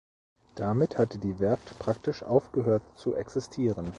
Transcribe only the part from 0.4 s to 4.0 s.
Damit hatte die Werft praktisch aufgehört zu existieren.